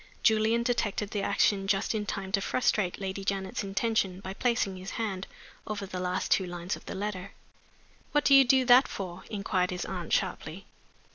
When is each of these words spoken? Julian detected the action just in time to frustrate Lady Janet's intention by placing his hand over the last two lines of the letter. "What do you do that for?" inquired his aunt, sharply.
Julian 0.23 0.63
detected 0.63 1.11
the 1.11 1.21
action 1.21 1.67
just 1.67 1.93
in 1.93 2.07
time 2.07 2.31
to 2.31 2.41
frustrate 2.41 2.99
Lady 2.99 3.23
Janet's 3.23 3.63
intention 3.63 4.19
by 4.19 4.33
placing 4.33 4.77
his 4.77 4.89
hand 4.97 5.27
over 5.67 5.85
the 5.85 5.99
last 5.99 6.31
two 6.31 6.47
lines 6.47 6.75
of 6.75 6.83
the 6.87 6.95
letter. 6.95 7.33
"What 8.11 8.25
do 8.25 8.33
you 8.33 8.43
do 8.43 8.65
that 8.65 8.87
for?" 8.87 9.23
inquired 9.29 9.69
his 9.69 9.85
aunt, 9.85 10.11
sharply. 10.11 10.65